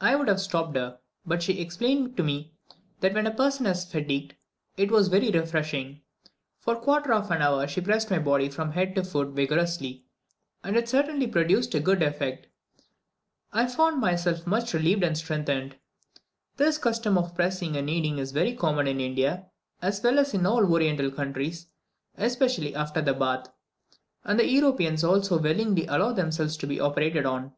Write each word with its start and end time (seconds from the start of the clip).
I 0.00 0.16
would 0.16 0.26
have 0.26 0.40
stopped 0.40 0.74
her, 0.74 0.98
but 1.24 1.40
she 1.40 1.60
explained 1.60 2.16
to 2.16 2.24
me 2.24 2.52
that 2.98 3.14
when 3.14 3.28
a 3.28 3.30
person 3.32 3.64
was 3.64 3.84
fatigued 3.84 4.34
it 4.76 4.90
was 4.90 5.06
very 5.06 5.30
refreshing. 5.30 6.00
For 6.58 6.74
a 6.74 6.80
quarter 6.80 7.12
of 7.12 7.30
an 7.30 7.42
hour 7.42 7.68
she 7.68 7.80
pressed 7.80 8.10
my 8.10 8.18
body 8.18 8.48
from 8.48 8.72
head 8.72 8.96
to 8.96 9.04
foot 9.04 9.28
vigorously, 9.28 10.04
and 10.64 10.76
it 10.76 10.88
certainly 10.88 11.28
produced 11.28 11.76
a 11.76 11.78
good 11.80 12.02
effect 12.02 12.48
I 13.52 13.68
found 13.68 14.00
myself 14.00 14.48
much 14.48 14.74
relieved 14.74 15.04
and 15.04 15.16
strengthened. 15.16 15.76
This 16.56 16.76
custom 16.76 17.16
of 17.16 17.36
pressing 17.36 17.76
and 17.76 17.86
kneading 17.86 18.18
is 18.18 18.32
very 18.32 18.54
common 18.54 18.88
in 18.88 18.98
India, 19.00 19.46
as 19.80 20.02
well 20.02 20.18
as 20.18 20.34
in 20.34 20.44
all 20.44 20.66
Oriental 20.72 21.08
countries, 21.12 21.66
especially 22.16 22.74
after 22.74 23.00
the 23.00 23.14
bath; 23.14 23.48
and 24.24 24.40
Europeans 24.40 25.04
also 25.04 25.38
willingly 25.40 25.86
allow 25.86 26.10
themselves 26.12 26.56
to 26.56 26.66
be 26.66 26.80
operated 26.80 27.24
upon. 27.26 27.52